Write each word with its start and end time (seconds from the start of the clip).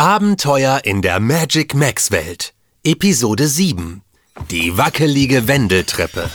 Abenteuer 0.00 0.80
in 0.84 1.02
der 1.02 1.20
Magic 1.20 1.74
Max 1.74 2.10
Welt. 2.10 2.54
Episode 2.82 3.46
7. 3.46 4.00
Die 4.50 4.78
wackelige 4.78 5.46
Wendeltreppe. 5.46 6.30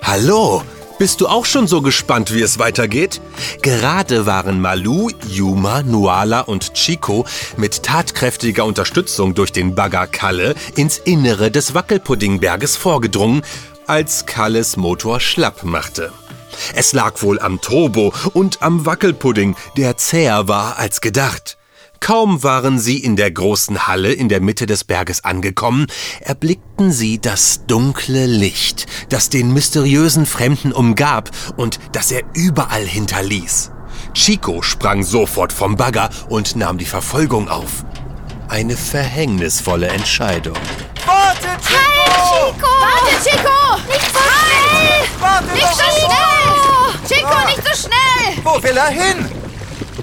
Hallo, 0.00 0.62
bist 1.00 1.20
du 1.20 1.26
auch 1.26 1.44
schon 1.44 1.66
so 1.66 1.82
gespannt, 1.82 2.32
wie 2.32 2.42
es 2.42 2.60
weitergeht? 2.60 3.20
Gerade 3.60 4.26
waren 4.26 4.60
Malu, 4.60 5.10
Yuma, 5.28 5.82
Nuala 5.82 6.42
und 6.42 6.74
Chico 6.74 7.26
mit 7.56 7.82
tatkräftiger 7.82 8.64
Unterstützung 8.64 9.34
durch 9.34 9.50
den 9.50 9.74
Bagger 9.74 10.06
Kalle 10.06 10.54
ins 10.76 10.98
Innere 10.98 11.50
des 11.50 11.74
Wackelpuddingberges 11.74 12.76
vorgedrungen, 12.76 13.42
als 13.88 14.26
Kalles 14.26 14.76
Motor 14.76 15.20
schlapp 15.20 15.64
machte. 15.64 16.12
Es 16.74 16.92
lag 16.92 17.22
wohl 17.22 17.40
am 17.40 17.60
Turbo 17.60 18.12
und 18.34 18.62
am 18.62 18.84
Wackelpudding, 18.84 19.56
der 19.76 19.96
zäher 19.96 20.48
war 20.48 20.78
als 20.78 21.00
gedacht. 21.00 21.56
Kaum 22.00 22.42
waren 22.42 22.78
sie 22.78 22.98
in 22.98 23.16
der 23.16 23.30
großen 23.30 23.88
Halle 23.88 24.12
in 24.12 24.28
der 24.28 24.40
Mitte 24.40 24.66
des 24.66 24.84
Berges 24.84 25.24
angekommen, 25.24 25.86
erblickten 26.20 26.92
sie 26.92 27.20
das 27.20 27.66
dunkle 27.66 28.26
Licht, 28.26 28.86
das 29.08 29.30
den 29.30 29.52
mysteriösen 29.52 30.26
Fremden 30.26 30.72
umgab 30.72 31.30
und 31.56 31.80
das 31.92 32.12
er 32.12 32.22
überall 32.34 32.84
hinterließ. 32.84 33.72
Chico 34.14 34.62
sprang 34.62 35.02
sofort 35.02 35.52
vom 35.52 35.76
Bagger 35.76 36.10
und 36.28 36.56
nahm 36.56 36.78
die 36.78 36.84
Verfolgung 36.84 37.48
auf. 37.48 37.84
Eine 38.48 38.76
verhängnisvolle 38.76 39.88
Entscheidung. 39.88 40.56
Warte, 41.06 41.48
Chico! 41.66 41.78
Hey, 41.78 42.52
Chico! 42.52 42.68
Warte, 42.80 43.22
Chico! 43.22 43.92
Nicht 43.92 44.12
so 44.12 44.18
schnell! 44.18 45.20
Warte 45.20 45.52
Nicht 45.52 45.64
doch 45.64 45.72
so 45.74 45.84
schon! 46.00 46.10
schnell! 46.10 47.18
Chico, 47.18 47.28
Ah. 47.28 47.46
nicht 47.46 47.62
so 47.62 47.88
schnell! 47.88 48.44
Wo 48.44 48.62
will 48.62 48.76
er 48.76 48.88
hin? 48.88 49.30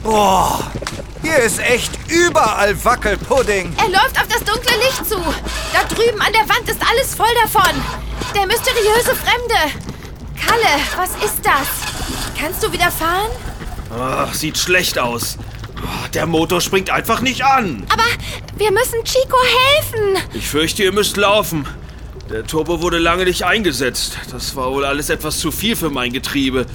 Boah, 0.04 0.60
hier 1.24 1.38
ist 1.38 1.60
echt 1.60 1.92
überall 2.08 2.76
Wackelpudding. 2.86 3.76
Er 3.78 3.90
läuft 3.90 4.20
auf 4.20 4.28
das 4.28 4.44
dunkle 4.44 4.78
Licht 4.78 5.06
zu. 5.08 5.18
Da 5.74 5.84
drüben 5.94 6.22
an 6.22 6.32
der 6.32 6.48
Wand 6.48 6.70
ist 6.70 6.82
alles 6.88 7.16
voll 7.16 7.34
davon. 7.42 7.82
Der 8.36 8.46
mysteriöse 8.46 9.16
Fremde. 9.16 9.74
Kalle, 10.40 10.80
was 10.96 11.10
ist 11.26 11.44
das? 11.44 11.68
Kannst 12.40 12.62
du 12.62 12.72
wieder 12.72 12.92
fahren? 12.92 13.32
Ach, 14.00 14.34
sieht 14.34 14.58
schlecht 14.58 15.00
aus. 15.00 15.38
Oh, 15.84 16.08
Der 16.14 16.26
Motor 16.26 16.62
springt 16.62 16.90
einfach 16.90 17.22
nicht 17.22 17.44
an. 17.44 17.86
Aber 17.92 18.04
wir 18.58 18.72
müssen 18.72 19.04
Chico 19.04 19.38
helfen. 19.78 20.18
Ich 20.34 20.48
fürchte, 20.48 20.84
ihr 20.84 20.92
müsst 20.92 21.18
laufen. 21.18 21.66
Der 22.30 22.46
Turbo 22.46 22.82
wurde 22.82 22.98
lange 22.98 23.26
nicht 23.26 23.44
eingesetzt. 23.44 24.18
Das 24.32 24.56
war 24.56 24.72
wohl 24.72 24.86
alles 24.86 25.10
etwas 25.10 25.38
zu 25.40 25.52
viel 25.52 25.76
für 25.76 25.90
mein 25.90 26.12
Getriebe. 26.12 26.66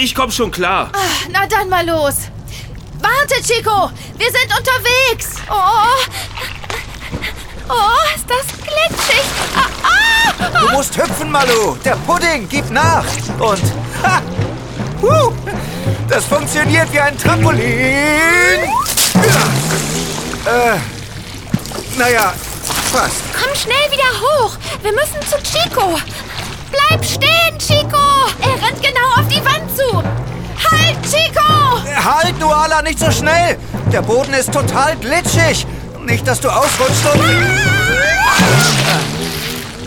Ich 0.00 0.14
komm 0.14 0.30
schon 0.30 0.50
klar. 0.50 0.90
Ah, 0.92 0.98
Na 1.30 1.46
dann 1.46 1.68
mal 1.70 1.86
los. 1.86 2.16
Warte, 3.00 3.42
Chico. 3.42 3.90
Wir 4.18 4.26
sind 4.26 4.52
unterwegs. 4.58 5.36
Oh. 5.50 6.10
Oh, 7.68 8.16
ist 8.16 8.26
das 8.28 8.46
glitschig. 8.58 9.24
Ah, 9.56 9.66
ah. 9.84 10.66
Du 10.66 10.72
musst 10.72 10.96
hüpfen, 10.98 11.30
Malu. 11.30 11.76
Der 11.84 11.96
Pudding 12.06 12.46
gibt 12.48 12.70
nach. 12.70 13.04
Und, 13.38 13.62
ha, 14.02 14.20
huh, 15.00 15.32
das 16.10 16.24
funktioniert 16.24 16.92
wie 16.92 17.00
ein 17.00 17.16
Trampolin. 17.16 18.68
Ja. 19.14 20.74
Äh, 20.74 20.78
naja, 21.96 22.34
fast. 22.92 23.22
Komm 23.32 23.54
schnell 23.54 23.90
wieder 23.90 24.10
hoch. 24.20 24.56
Wir 24.82 24.92
müssen 24.92 25.20
zu 25.28 25.36
Chico. 25.42 25.98
Bleib 26.70 27.04
stehen, 27.04 27.58
Chico. 27.58 28.26
Er 28.42 28.66
rennt 28.66 28.82
genau 28.82 29.08
auf 29.16 29.28
die 29.28 29.44
Wand 29.44 29.76
zu. 29.76 30.02
Halt, 30.70 30.98
Chico. 31.02 31.82
Halt, 32.04 32.38
Nuala, 32.38 32.82
nicht 32.82 32.98
so 32.98 33.10
schnell. 33.10 33.56
Der 33.92 34.02
Boden 34.02 34.34
ist 34.34 34.52
total 34.52 34.96
glitschig. 34.96 35.66
Nicht, 36.04 36.26
dass 36.26 36.40
du 36.40 36.48
ausrutschst 36.48 37.06
und... 37.12 37.20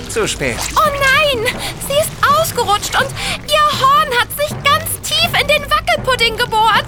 Zu 0.09 0.27
spät. 0.27 0.57
Oh 0.75 0.89
nein, 0.89 1.45
sie 1.87 1.95
ist 1.95 2.11
ausgerutscht 2.21 2.95
und 2.95 3.07
ihr 3.47 3.81
Horn 3.81 4.09
hat 4.19 4.29
sich 4.37 4.49
ganz 4.63 4.72
in 5.39 5.47
den 5.47 5.63
Wackelpudding 5.69 6.37
gebohrt. 6.37 6.85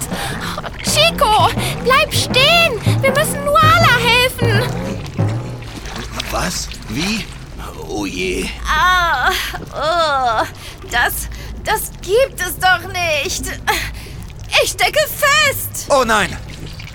Chico, 0.82 1.48
bleib 1.84 2.12
stehen. 2.12 2.80
Wir 3.02 3.10
müssen 3.12 3.44
Nuala 3.44 3.96
helfen. 3.98 4.62
Was? 6.30 6.68
Wie? 6.88 7.24
Oh 7.88 8.04
je. 8.04 8.48
Ah, 8.68 9.30
oh, 9.72 10.44
das, 10.90 11.28
das 11.64 11.90
gibt 12.02 12.40
es 12.40 12.58
doch 12.58 12.80
nicht. 12.92 13.44
Ich 14.62 14.70
stecke 14.70 15.00
fest. 15.08 15.86
Oh 15.90 16.04
nein. 16.04 16.36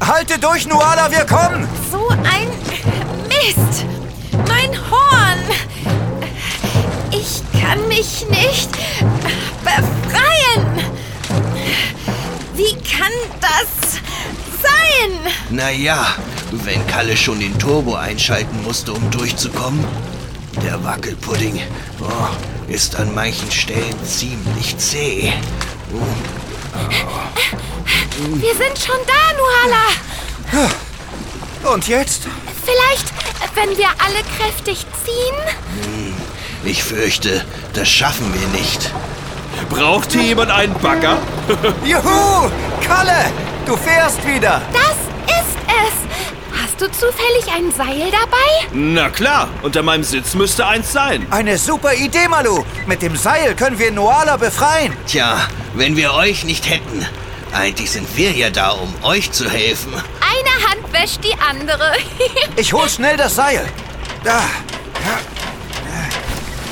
Halte 0.05 0.39
durch, 0.39 0.65
Nuala, 0.67 1.11
wir 1.11 1.25
kommen. 1.25 1.67
So 1.91 2.09
ein 2.09 2.49
Mist. 3.27 3.85
Mein 4.47 4.71
Horn. 4.89 5.39
Ich 7.11 7.41
kann 7.61 7.87
mich 7.87 8.25
nicht 8.29 8.71
befreien. 9.63 10.70
Wie 12.61 12.75
kann 12.75 13.11
das 13.41 13.93
sein? 14.61 15.33
Naja, 15.49 16.15
wenn 16.51 16.85
Kalle 16.85 17.17
schon 17.17 17.39
den 17.39 17.57
Turbo 17.57 17.95
einschalten 17.95 18.61
musste, 18.61 18.93
um 18.93 19.09
durchzukommen. 19.09 19.83
Der 20.63 20.83
Wackelpudding 20.83 21.59
oh, 22.01 22.71
ist 22.71 22.97
an 22.97 23.15
manchen 23.15 23.49
Stellen 23.49 24.05
ziemlich 24.05 24.77
zäh. 24.77 25.33
Wir 28.35 28.55
sind 28.55 28.77
schon 28.77 28.99
da, 29.07 29.33
Nuala. 30.53 31.73
Und 31.73 31.87
jetzt? 31.87 32.27
Vielleicht, 32.63 33.11
wenn 33.55 33.75
wir 33.75 33.89
alle 33.97 34.21
kräftig 34.37 34.85
ziehen? 35.03 35.35
Ich 36.63 36.83
fürchte, 36.83 37.43
das 37.73 37.89
schaffen 37.89 38.31
wir 38.35 38.47
nicht. 38.61 38.91
Braucht 39.71 40.11
hier 40.11 40.23
jemand 40.23 40.51
einen 40.51 40.73
Bagger? 40.75 41.17
Juhu! 41.85 42.49
Kalle, 42.85 43.31
du 43.65 43.77
fährst 43.77 44.25
wieder. 44.27 44.61
Das 44.73 44.97
ist 45.39 45.57
es. 45.65 46.61
Hast 46.61 46.81
du 46.81 46.91
zufällig 46.91 47.45
ein 47.55 47.71
Seil 47.71 48.11
dabei? 48.11 48.67
Na 48.73 49.09
klar, 49.09 49.47
unter 49.61 49.81
meinem 49.81 50.03
Sitz 50.03 50.33
müsste 50.33 50.67
eins 50.67 50.91
sein. 50.91 51.25
Eine 51.31 51.57
super 51.57 51.93
Idee, 51.93 52.27
Malu. 52.27 52.65
Mit 52.85 53.01
dem 53.01 53.15
Seil 53.15 53.55
können 53.55 53.79
wir 53.79 53.91
Nuala 53.91 54.35
befreien. 54.35 54.93
Tja, 55.07 55.37
wenn 55.73 55.95
wir 55.95 56.13
euch 56.15 56.43
nicht 56.43 56.69
hätten. 56.69 57.05
Eigentlich 57.53 57.91
sind 57.91 58.07
wir 58.17 58.31
ja 58.31 58.49
da, 58.49 58.71
um 58.71 58.93
euch 59.03 59.31
zu 59.31 59.49
helfen. 59.49 59.93
Eine 59.93 60.67
Hand 60.69 60.91
wäscht 60.93 61.23
die 61.23 61.35
andere. 61.49 61.93
Ich 62.57 62.73
hol 62.73 62.87
schnell 62.89 63.15
das 63.17 63.35
Seil. 63.35 63.65
Da. 64.23 64.41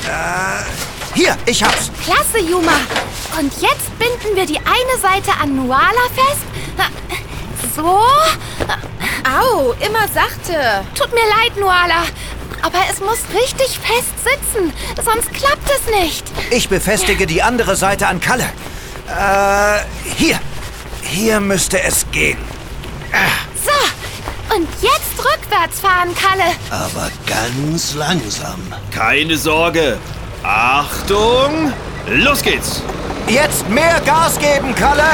Ja. 0.06 0.58
Äh, 0.60 0.89
hier, 1.20 1.36
ich 1.44 1.62
hab's. 1.62 1.90
Klasse, 2.02 2.38
Juma. 2.38 2.78
Und 3.38 3.52
jetzt 3.60 3.98
binden 3.98 4.34
wir 4.34 4.46
die 4.46 4.58
eine 4.58 5.00
Seite 5.00 5.32
an 5.40 5.54
Nuala 5.54 6.06
fest. 6.14 6.46
So. 7.76 8.00
Au, 9.28 9.72
immer 9.84 10.08
sachte. 10.14 10.84
Tut 10.94 11.12
mir 11.12 11.28
leid, 11.38 11.56
Nuala. 11.58 12.04
Aber 12.62 12.78
es 12.90 13.00
muss 13.00 13.18
richtig 13.34 13.78
fest 13.78 14.14
sitzen, 14.22 14.72
sonst 14.96 15.32
klappt 15.32 15.70
es 15.70 16.00
nicht. 16.02 16.24
Ich 16.50 16.68
befestige 16.68 17.26
die 17.26 17.42
andere 17.42 17.76
Seite 17.76 18.06
an 18.06 18.20
Kalle. 18.20 18.44
Äh, 19.08 19.80
hier. 20.16 20.38
Hier 21.02 21.40
müsste 21.40 21.82
es 21.82 22.06
gehen. 22.12 22.38
So, 23.64 24.56
und 24.56 24.68
jetzt 24.80 25.18
rückwärts 25.18 25.80
fahren, 25.80 26.14
Kalle. 26.14 26.52
Aber 26.70 27.10
ganz 27.26 27.94
langsam. 27.94 28.60
Keine 28.90 29.36
Sorge. 29.36 29.98
Achtung! 30.42 31.72
Los 32.08 32.42
geht's! 32.42 32.82
Jetzt 33.28 33.68
mehr 33.68 34.00
Gas 34.06 34.38
geben, 34.38 34.74
Kalle. 34.74 35.04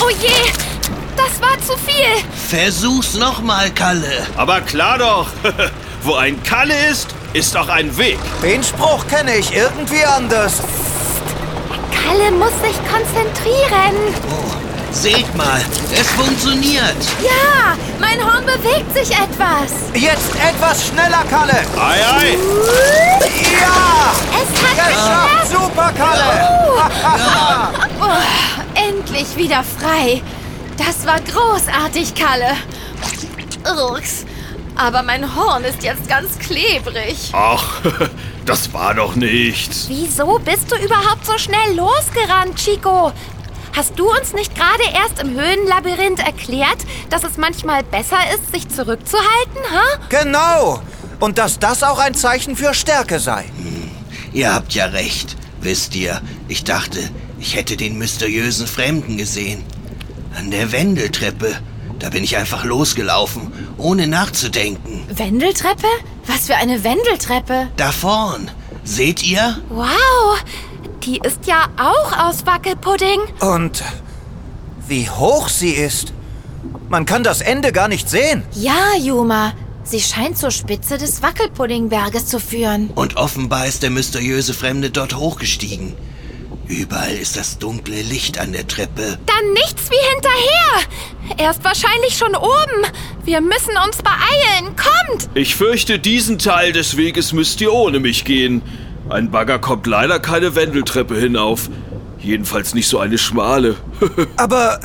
Oh 0.00 0.10
je, 0.10 0.50
das 1.16 1.40
war 1.40 1.58
zu 1.60 1.78
viel. 1.78 2.24
Versuch's 2.48 3.14
nochmal, 3.14 3.70
Kalle. 3.70 4.26
Aber 4.36 4.60
klar 4.60 4.98
doch. 4.98 5.28
Wo 6.02 6.14
ein 6.16 6.42
Kalle 6.42 6.74
ist, 6.90 7.08
ist 7.32 7.56
auch 7.56 7.68
ein 7.68 7.96
Weg. 7.96 8.18
Den 8.42 8.62
Spruch 8.62 9.06
kenne 9.06 9.36
ich 9.36 9.54
irgendwie 9.54 10.04
anders. 10.04 10.60
Kalle 12.04 12.32
muss 12.32 12.50
sich 12.60 12.76
konzentrieren. 12.90 13.94
Oh, 14.28 14.52
seht 14.90 15.34
mal, 15.36 15.60
es 15.94 16.08
funktioniert. 16.10 16.96
Ja, 17.22 17.76
mein 18.00 18.20
Horn 18.22 18.41
bewegt 18.62 18.94
sich 18.94 19.10
etwas. 19.10 19.72
Jetzt 19.94 20.34
etwas 20.36 20.86
schneller, 20.88 21.24
Kalle. 21.28 21.60
Ei, 21.78 22.00
ei! 22.00 22.38
Ja! 23.60 24.12
Es 24.30 24.62
hat 24.62 24.88
Geschafft! 24.88 25.50
geklappt. 25.50 25.64
Super, 25.64 25.92
Kalle! 25.96 26.30
Oh, 28.00 28.88
endlich 28.88 29.36
wieder 29.36 29.62
frei. 29.64 30.22
Das 30.76 31.06
war 31.06 31.20
großartig, 31.20 32.14
Kalle. 32.14 32.56
Ups. 33.90 34.24
Aber 34.74 35.02
mein 35.02 35.36
Horn 35.36 35.64
ist 35.64 35.82
jetzt 35.82 36.08
ganz 36.08 36.38
klebrig. 36.38 37.30
Ach, 37.32 37.80
Das 38.46 38.72
war 38.72 38.92
doch 38.94 39.14
nichts. 39.14 39.84
Wieso 39.88 40.40
bist 40.40 40.72
du 40.72 40.76
überhaupt 40.76 41.24
so 41.24 41.38
schnell 41.38 41.76
losgerannt, 41.76 42.56
Chico? 42.56 43.12
Hast 43.74 43.98
du 43.98 44.10
uns 44.10 44.34
nicht 44.34 44.54
gerade 44.54 44.82
erst 44.94 45.20
im 45.20 45.30
Höhenlabyrinth 45.30 46.20
erklärt, 46.20 46.78
dass 47.08 47.24
es 47.24 47.38
manchmal 47.38 47.82
besser 47.82 48.18
ist, 48.34 48.52
sich 48.52 48.68
zurückzuhalten, 48.68 49.62
ha? 49.70 49.98
Genau. 50.10 50.82
Und 51.20 51.38
dass 51.38 51.58
das 51.58 51.82
auch 51.82 51.98
ein 51.98 52.14
Zeichen 52.14 52.56
für 52.56 52.74
Stärke 52.74 53.18
sei. 53.18 53.44
Ihr 54.32 54.52
habt 54.52 54.74
ja 54.74 54.86
recht. 54.86 55.36
Wisst 55.60 55.94
ihr, 55.94 56.20
ich 56.48 56.64
dachte, 56.64 56.98
ich 57.38 57.54
hätte 57.54 57.76
den 57.76 57.96
mysteriösen 57.96 58.66
Fremden 58.66 59.16
gesehen. 59.16 59.64
An 60.36 60.50
der 60.50 60.72
Wendeltreppe. 60.72 61.54
Da 61.98 62.10
bin 62.10 62.24
ich 62.24 62.36
einfach 62.36 62.64
losgelaufen, 62.64 63.52
ohne 63.78 64.08
nachzudenken. 64.08 65.04
Wendeltreppe? 65.08 65.86
Was 66.26 66.46
für 66.46 66.56
eine 66.56 66.82
Wendeltreppe? 66.82 67.68
Da 67.76 67.92
vorn. 67.92 68.50
Seht 68.84 69.22
ihr? 69.22 69.60
Wow, 69.68 70.42
die 71.04 71.18
ist 71.18 71.46
ja 71.46 71.68
auch 71.76 72.26
aus 72.28 72.46
Wackelpudding. 72.46 73.20
Und 73.40 73.82
wie 74.86 75.08
hoch 75.08 75.48
sie 75.48 75.70
ist. 75.70 76.12
Man 76.88 77.06
kann 77.06 77.24
das 77.24 77.40
Ende 77.40 77.72
gar 77.72 77.88
nicht 77.88 78.08
sehen. 78.08 78.44
Ja, 78.52 78.96
Juma. 79.00 79.52
Sie 79.84 80.00
scheint 80.00 80.38
zur 80.38 80.52
Spitze 80.52 80.96
des 80.96 81.22
Wackelpuddingberges 81.22 82.26
zu 82.26 82.38
führen. 82.38 82.90
Und 82.94 83.16
offenbar 83.16 83.66
ist 83.66 83.82
der 83.82 83.90
mysteriöse 83.90 84.54
Fremde 84.54 84.90
dort 84.90 85.16
hochgestiegen. 85.16 85.94
Überall 86.68 87.14
ist 87.14 87.36
das 87.36 87.58
dunkle 87.58 88.00
Licht 88.02 88.38
an 88.38 88.52
der 88.52 88.66
Treppe. 88.66 89.18
Dann 89.26 89.52
nichts 89.52 89.90
wie 89.90 90.14
hinterher. 90.14 91.36
Er 91.36 91.50
ist 91.50 91.64
wahrscheinlich 91.64 92.16
schon 92.16 92.34
oben. 92.36 92.86
Wir 93.24 93.40
müssen 93.40 93.76
uns 93.84 93.98
beeilen. 93.98 94.76
Kommt! 94.76 95.28
Ich 95.34 95.56
fürchte, 95.56 95.98
diesen 95.98 96.38
Teil 96.38 96.72
des 96.72 96.96
Weges 96.96 97.32
müsst 97.32 97.60
ihr 97.60 97.72
ohne 97.72 97.98
mich 97.98 98.24
gehen. 98.24 98.62
Ein 99.12 99.30
Bagger 99.30 99.58
kommt 99.58 99.86
leider 99.86 100.18
keine 100.18 100.54
Wendeltreppe 100.54 101.14
hinauf. 101.14 101.68
Jedenfalls 102.18 102.72
nicht 102.72 102.88
so 102.88 102.98
eine 102.98 103.18
schmale. 103.18 103.76
Aber 104.38 104.80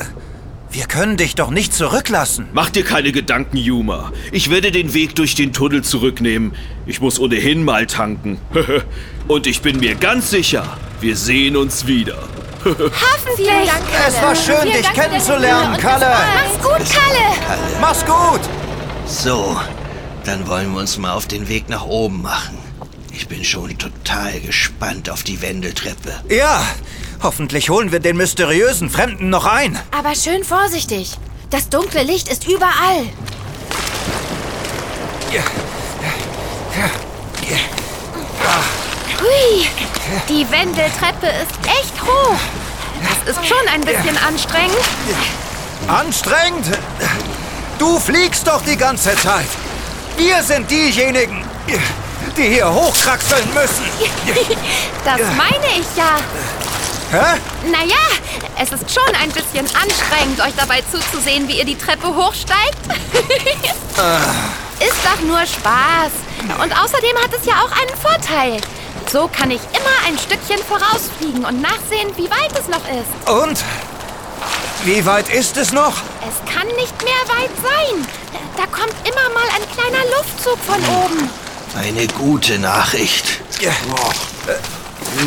wir 0.70 0.86
können 0.86 1.16
dich 1.16 1.36
doch 1.36 1.50
nicht 1.50 1.74
zurücklassen. 1.74 2.48
Mach 2.52 2.70
dir 2.70 2.84
keine 2.84 3.14
Gedanken, 3.14 3.56
Yuma. 3.56 4.12
Ich 4.34 4.50
werde 4.50 4.72
den 4.72 4.94
Weg 4.94 5.16
durch 5.16 5.36
den 5.36 5.54
Tunnel 5.54 5.82
zurücknehmen. 5.82 6.54
Ich 6.86 7.00
muss 7.00 7.22
ohnehin 7.22 7.64
mal 7.64 7.86
tanken. 7.86 8.38
Und 9.30 9.48
ich 9.48 9.62
bin 9.62 9.80
mir 9.80 9.96
ganz 9.96 10.30
sicher, 10.30 10.78
wir 11.00 11.16
sehen 11.16 11.56
uns 11.56 11.88
wieder. 11.88 12.18
Hoffentlich. 12.66 13.72
Es 14.08 14.22
war 14.22 14.36
schön, 14.36 14.74
dich 14.74 14.92
kennenzulernen, 14.92 15.78
Kalle. 15.78 16.06
Mach's 16.06 16.62
gut, 16.62 16.94
Kalle. 16.94 17.60
Mach's 17.80 18.06
gut. 18.06 18.42
So, 19.06 19.58
dann 20.26 20.46
wollen 20.48 20.74
wir 20.74 20.82
uns 20.82 20.98
mal 20.98 21.14
auf 21.14 21.28
den 21.28 21.48
Weg 21.48 21.70
nach 21.70 21.86
oben 21.86 22.22
machen. 22.24 22.67
Ich 23.20 23.28
bin 23.28 23.44
schon 23.44 23.76
total 23.80 24.40
gespannt 24.42 25.10
auf 25.10 25.24
die 25.24 25.42
Wendeltreppe. 25.42 26.14
Ja, 26.30 26.64
hoffentlich 27.24 27.72
holen 27.72 27.92
wir 27.92 28.00
den 28.00 28.16
mysteriösen 28.16 28.92
Fremden 28.92 29.32
noch 29.32 29.48
ein. 29.48 29.78
Aber 29.90 30.14
schön 30.14 30.44
vorsichtig. 30.44 31.18
Das 31.50 31.68
dunkle 31.68 32.04
Licht 32.04 32.28
ist 32.28 32.48
überall. 32.48 33.08
Hui, 39.20 39.68
die 40.30 40.52
Wendeltreppe 40.52 41.26
ist 41.42 41.58
echt 41.66 42.00
hoch. 42.04 42.40
Das 43.02 43.36
ist 43.36 43.48
schon 43.48 43.68
ein 43.74 43.82
bisschen 43.82 44.16
anstrengend. 44.20 44.78
Anstrengend? 45.88 46.68
Du 47.80 47.98
fliegst 47.98 48.46
doch 48.46 48.62
die 48.62 48.78
ganze 48.78 49.16
Zeit. 49.16 49.48
Wir 50.18 50.44
sind 50.44 50.70
diejenigen, 50.70 51.44
die 52.36 52.50
hier 52.50 52.72
hochkraxeln 52.74 53.54
müssen. 53.54 53.86
Das 55.06 55.22
meine 55.38 55.80
ich 55.80 55.88
ja. 55.96 56.18
Hä? 57.12 57.40
Naja, 57.72 57.96
es 58.60 58.72
ist 58.74 58.94
schon 58.94 59.16
ein 59.16 59.32
bisschen 59.32 59.66
anstrengend, 59.68 60.42
euch 60.42 60.54
dabei 60.58 60.84
zuzusehen, 60.92 61.48
wie 61.48 61.60
ihr 61.60 61.66
die 61.66 61.78
Treppe 61.78 62.14
hochsteigt. 62.14 62.78
Ist 64.80 65.00
doch 65.06 65.22
nur 65.26 65.40
Spaß. 65.40 66.12
Und 66.62 66.78
außerdem 66.78 67.18
hat 67.24 67.34
es 67.40 67.46
ja 67.46 67.54
auch 67.64 67.72
einen 67.72 67.96
Vorteil. 67.98 68.60
So 69.12 69.30
kann 69.30 69.50
ich 69.52 69.62
immer 69.72 70.08
ein 70.08 70.18
Stückchen 70.20 70.60
vorausfliegen 70.68 71.46
und 71.46 71.62
nachsehen, 71.62 72.12
wie 72.18 72.30
weit 72.30 72.52
es 72.60 72.68
noch 72.68 72.84
ist. 72.90 73.30
Und? 73.30 73.64
Wie 74.84 75.06
weit 75.06 75.30
ist 75.30 75.56
es 75.58 75.72
noch? 75.72 75.94
Es 76.28 76.54
kann 76.54 76.68
nicht 76.76 77.02
mehr 77.04 77.38
weit 77.38 77.52
sein. 77.64 78.06
Da 78.58 78.66
kommt 78.66 78.96
immer 79.08 79.30
mal 79.34 79.48
ein 79.56 79.66
kleiner 79.74 80.04
Luftzug 80.18 80.60
von 80.60 80.84
oben. 81.04 81.30
Eine 81.78 82.08
gute 82.08 82.58
Nachricht. 82.58 83.40
Ja. 83.62 83.70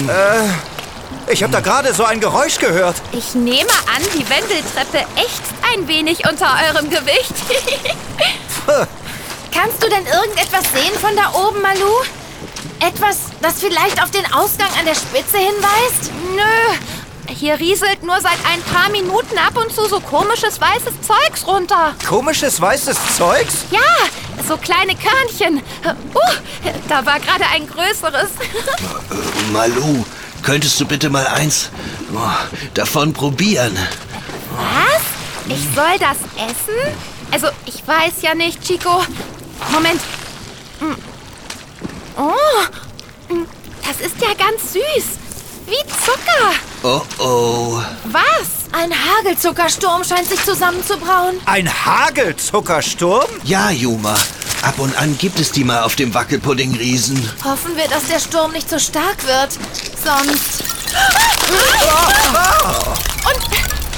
Äh, 0.08 1.32
ich 1.32 1.44
habe 1.44 1.52
da 1.52 1.60
gerade 1.60 1.94
so 1.94 2.04
ein 2.04 2.20
Geräusch 2.20 2.58
gehört. 2.58 2.96
Ich 3.12 3.34
nehme 3.34 3.70
an, 3.70 4.02
die 4.14 4.28
Wendeltreppe 4.28 5.06
ächzt 5.16 5.54
ein 5.72 5.86
wenig 5.86 6.28
unter 6.28 6.48
eurem 6.68 6.90
Gewicht. 6.90 7.34
Kannst 9.54 9.82
du 9.82 9.88
denn 9.88 10.04
irgendetwas 10.06 10.64
sehen 10.72 10.98
von 11.00 11.14
da 11.14 11.32
oben, 11.38 11.62
Malu? 11.62 12.02
Etwas, 12.80 13.18
das 13.42 13.60
vielleicht 13.60 14.02
auf 14.02 14.10
den 14.10 14.26
Ausgang 14.32 14.70
an 14.78 14.86
der 14.86 14.96
Spitze 14.96 15.38
hinweist? 15.38 16.10
Nö. 16.34 17.32
Hier 17.32 17.60
rieselt 17.60 18.02
nur 18.02 18.20
seit 18.20 18.38
ein 18.52 18.60
paar 18.62 18.90
Minuten 18.90 19.38
ab 19.38 19.56
und 19.56 19.72
zu 19.72 19.86
so 19.86 20.00
komisches 20.00 20.60
weißes 20.60 20.94
Zeugs 21.06 21.46
runter. 21.46 21.94
Komisches 22.08 22.60
weißes 22.60 22.96
Zeugs? 23.16 23.66
Ja, 23.70 23.78
so 24.50 24.56
kleine 24.56 24.96
Körnchen. 24.96 25.62
Uh, 25.84 26.70
da 26.88 27.06
war 27.06 27.20
gerade 27.20 27.44
ein 27.54 27.68
größeres. 27.68 28.30
Äh, 28.40 29.52
Malu, 29.52 30.04
könntest 30.42 30.80
du 30.80 30.86
bitte 30.86 31.08
mal 31.08 31.24
eins 31.28 31.70
oh, 32.12 32.18
davon 32.74 33.12
probieren? 33.12 33.78
Was? 34.56 35.56
Ich 35.56 35.62
soll 35.74 35.98
das 36.00 36.18
essen? 36.36 36.96
Also, 37.30 37.46
ich 37.64 37.86
weiß 37.86 38.22
ja 38.22 38.34
nicht, 38.34 38.60
Chico. 38.64 39.04
Moment. 39.70 40.00
Mm. 40.80 40.94
Oh, 42.16 43.32
mm, 43.32 43.46
das 43.86 44.04
ist 44.04 44.20
ja 44.20 44.34
ganz 44.34 44.72
süß. 44.72 45.20
Wie 45.66 45.86
Zucker. 46.04 46.54
Oh 46.82 47.02
oh. 47.22 47.80
Was? 48.06 48.60
Ein 48.72 48.92
Hagelzuckersturm 48.92 50.02
scheint 50.02 50.28
sich 50.28 50.44
zusammenzubrauen. 50.44 51.40
Ein 51.44 51.68
Hagelzuckersturm? 51.68 53.28
Ja, 53.44 53.70
Juma. 53.70 54.16
Ab 54.62 54.78
und 54.78 54.96
an 55.00 55.16
gibt 55.16 55.40
es 55.40 55.52
die 55.52 55.64
mal 55.64 55.82
auf 55.82 55.96
dem 55.96 56.12
Wackelpudding-Riesen. 56.12 57.16
Hoffen 57.44 57.76
wir, 57.76 57.88
dass 57.88 58.06
der 58.08 58.20
Sturm 58.20 58.52
nicht 58.52 58.68
so 58.68 58.78
stark 58.78 59.26
wird. 59.26 59.52
Sonst. 60.04 60.64
Und 63.24 63.40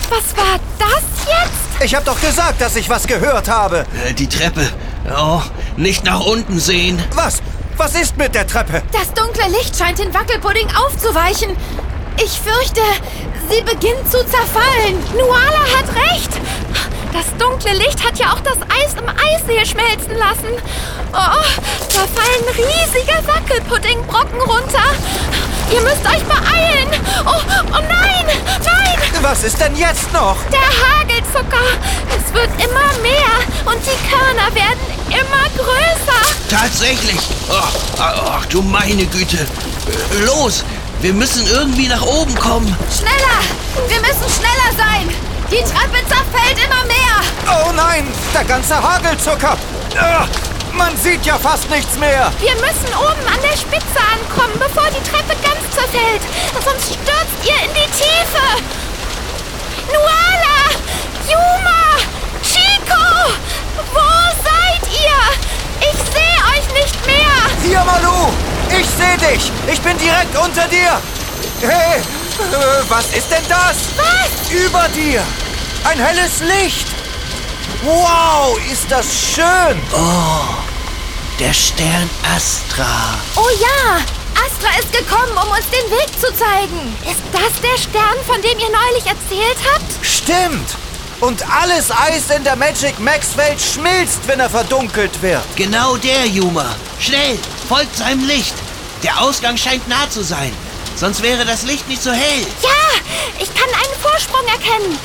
was 0.08 0.36
war 0.36 0.60
das 0.78 1.02
jetzt? 1.26 1.84
Ich 1.84 1.94
habe 1.96 2.04
doch 2.04 2.20
gesagt, 2.20 2.60
dass 2.60 2.76
ich 2.76 2.88
was 2.88 3.06
gehört 3.08 3.48
habe. 3.48 3.86
Äh, 4.06 4.12
die 4.14 4.28
Treppe. 4.28 4.68
Oh, 5.16 5.42
nicht 5.76 6.04
nach 6.04 6.20
unten 6.20 6.60
sehen. 6.60 7.02
Was? 7.14 7.42
Was 7.76 7.94
ist 7.96 8.16
mit 8.16 8.34
der 8.34 8.46
Treppe? 8.46 8.82
Das 8.92 9.12
dunkle 9.14 9.48
Licht 9.58 9.76
scheint 9.76 9.98
den 9.98 10.14
Wackelpudding 10.14 10.68
aufzuweichen. 10.76 11.56
Ich 12.22 12.38
fürchte, 12.38 12.82
sie 13.50 13.62
beginnt 13.62 14.08
zu 14.10 14.24
zerfallen. 14.26 14.96
Nuala 15.16 15.64
hat 15.76 15.88
recht. 16.12 16.30
Das 17.12 17.26
dunkle 17.38 17.72
Licht 17.74 18.04
hat 18.04 18.18
ja 18.18 18.32
auch 18.32 18.40
das 18.40 18.56
Eis 18.62 18.94
im 18.94 19.08
Eissee 19.08 19.64
schmelzen 19.66 20.16
lassen. 20.16 20.56
Oh, 21.12 21.42
da 21.92 22.06
fallen 22.14 22.48
riesige 22.56 23.26
Wackelpuddingbrocken 23.26 24.40
runter. 24.40 24.84
Ihr 25.72 25.80
müsst 25.82 26.04
euch 26.06 26.22
beeilen. 26.24 26.88
Oh, 27.24 27.40
oh 27.70 27.80
nein, 27.88 28.26
nein. 28.26 28.98
Was 29.20 29.44
ist 29.44 29.60
denn 29.60 29.76
jetzt 29.76 30.12
noch? 30.12 30.36
Der 30.50 30.60
Hagelzucker. 30.60 31.64
Es 32.08 32.32
wird 32.34 32.50
immer 32.58 32.92
mehr 33.02 33.32
und 33.66 33.80
die 33.84 34.10
Körner 34.10 34.54
werden 34.54 34.80
immer 35.08 35.48
größer. 35.56 36.22
Tatsächlich. 36.48 37.20
Oh, 37.48 37.98
ach 37.98 38.46
du 38.46 38.62
meine 38.62 39.06
Güte. 39.06 39.46
Los, 40.24 40.64
wir 41.00 41.12
müssen 41.12 41.46
irgendwie 41.46 41.88
nach 41.88 42.02
oben 42.02 42.34
kommen. 42.34 42.76
Schneller. 42.96 43.88
Wir 43.88 44.00
müssen 44.00 44.28
schneller 44.28 44.76
sein. 44.76 45.08
Die 45.50 45.62
Treppe 45.64 45.91
der 48.34 48.44
ganze 48.44 48.74
Hagelzucker. 48.82 49.56
Ah, 49.98 50.26
man 50.72 50.96
sieht 50.96 51.24
ja 51.26 51.38
fast 51.38 51.68
nichts 51.70 51.98
mehr. 51.98 52.32
Wir 52.38 52.54
müssen 52.54 52.88
oben 52.96 53.26
an 53.26 53.40
der 53.42 53.56
Spitze 53.56 54.00
ankommen, 54.14 54.54
bevor 54.58 54.88
die 54.90 55.02
Treppe 55.08 55.36
ganz 55.42 55.60
zerfällt. 55.70 56.22
Sonst 56.64 56.94
stürzt 56.94 57.38
ihr 57.44 57.64
in 57.64 57.74
die 57.74 57.90
Tiefe. 57.90 58.46
Nuala! 59.88 60.62
Yuma! 61.28 61.96
Chico! 62.42 63.32
Wo 63.92 64.08
seid 64.42 64.82
ihr? 64.88 65.90
Ich 65.90 65.98
sehe 66.12 66.38
euch 66.52 66.80
nicht 66.80 67.06
mehr. 67.06 67.36
Hier, 67.62 67.84
Malu. 67.84 68.30
Ich 68.70 68.86
sehe 68.86 69.18
dich. 69.18 69.52
Ich 69.70 69.80
bin 69.82 69.98
direkt 69.98 70.36
unter 70.38 70.66
dir. 70.68 71.00
Hey, 71.60 71.98
äh, 71.98 72.82
was 72.88 73.06
ist 73.12 73.30
denn 73.30 73.44
das? 73.48 73.76
Was? 73.96 74.50
Über 74.50 74.88
dir. 74.94 75.22
Ein 75.84 75.98
helles 75.98 76.40
Licht. 76.40 76.91
Wow, 77.84 78.60
ist 78.70 78.88
das 78.88 79.06
schön. 79.34 79.76
Der 81.40 81.52
Stern 81.52 82.08
Astra. 82.32 83.18
Oh 83.34 83.48
ja, 83.60 83.96
Astra 84.40 84.78
ist 84.78 84.92
gekommen, 84.92 85.32
um 85.32 85.50
uns 85.50 85.66
den 85.66 85.90
Weg 85.90 86.08
zu 86.12 86.32
zeigen. 86.32 86.96
Ist 87.02 87.22
das 87.32 87.60
der 87.60 87.76
Stern, 87.76 88.24
von 88.24 88.40
dem 88.40 88.56
ihr 88.56 88.70
neulich 88.70 89.04
erzählt 89.04 89.56
habt? 89.74 90.06
Stimmt! 90.06 90.76
Und 91.18 91.44
alles 91.50 91.90
Eis 91.90 92.30
in 92.30 92.44
der 92.44 92.54
Magic 92.54 93.00
Max 93.00 93.36
Welt 93.36 93.60
schmilzt, 93.60 94.28
wenn 94.28 94.38
er 94.38 94.50
verdunkelt 94.50 95.20
wird. 95.20 95.42
Genau 95.56 95.96
der, 95.96 96.26
Yuma. 96.26 96.76
Schnell, 97.00 97.36
folgt 97.68 97.96
seinem 97.96 98.24
Licht. 98.24 98.54
Der 99.02 99.20
Ausgang 99.20 99.56
scheint 99.56 99.88
nah 99.88 100.08
zu 100.08 100.22
sein. 100.22 100.52
Sonst 100.96 101.22
wäre 101.22 101.44
das 101.44 101.62
Licht 101.62 101.88
nicht 101.88 102.02
so 102.02 102.12
hell. 102.12 102.46
Ja, 102.62 103.12
ich 103.38 103.52
kann 103.54 103.68
einen 103.68 104.00
Vorsprung 104.00 104.46
erkennen. 104.46 104.98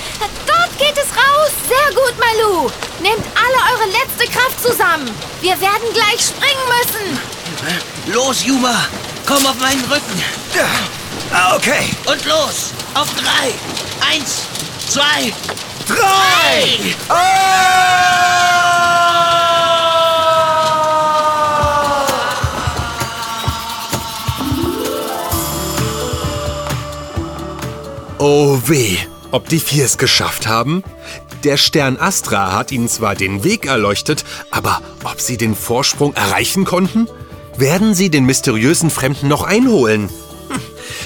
Dort 0.45 0.77
geht 0.77 0.97
es 0.97 1.09
raus. 1.15 1.51
Sehr 1.67 1.95
gut, 1.95 2.13
Malu. 2.19 2.69
Nehmt 3.01 3.25
alle 3.35 3.73
eure 3.73 3.89
letzte 3.89 4.31
Kraft 4.31 4.61
zusammen. 4.61 5.09
Wir 5.41 5.59
werden 5.59 5.93
gleich 5.93 6.25
springen 6.25 6.67
müssen. 6.79 8.13
Los, 8.13 8.43
Yuma. 8.45 8.85
Komm 9.25 9.45
auf 9.45 9.57
meinen 9.59 9.83
Rücken. 9.85 10.23
Ja, 10.53 11.55
okay. 11.55 11.89
Und 12.05 12.25
los. 12.25 12.71
Auf 12.93 13.07
drei. 13.15 13.53
Eins, 14.09 14.43
zwei, 14.87 15.33
drei. 15.87 16.95
Oh 17.09 18.76
weh, 28.67 28.97
ob 29.31 29.47
die 29.49 29.59
vier 29.59 29.85
es 29.85 29.97
geschafft 29.97 30.47
haben? 30.47 30.83
Der 31.43 31.57
Stern 31.57 31.97
Astra 31.97 32.53
hat 32.53 32.71
ihnen 32.71 32.89
zwar 32.89 33.15
den 33.15 33.43
Weg 33.43 33.65
erleuchtet, 33.65 34.25
aber 34.49 34.81
ob 35.03 35.21
sie 35.21 35.37
den 35.37 35.55
Vorsprung 35.55 36.13
erreichen 36.15 36.65
konnten? 36.65 37.07
Werden 37.57 37.93
sie 37.93 38.09
den 38.09 38.25
mysteriösen 38.25 38.89
Fremden 38.89 39.27
noch 39.27 39.43
einholen? 39.43 40.09
Hm, 40.49 40.61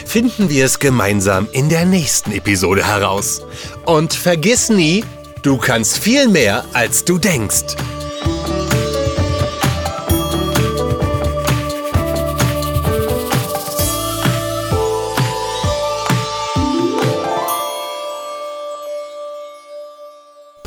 finden 0.06 0.50
wir 0.50 0.66
es 0.66 0.80
gemeinsam 0.80 1.48
in 1.52 1.70
der 1.70 1.86
nächsten 1.86 2.32
Episode 2.32 2.86
heraus. 2.86 3.42
Und 3.86 4.14
vergiss 4.14 4.70
nie, 4.70 5.04
du 5.44 5.58
kannst 5.58 5.98
viel 5.98 6.28
mehr, 6.28 6.66
als 6.74 7.04
du 7.04 7.18
denkst. 7.18 7.76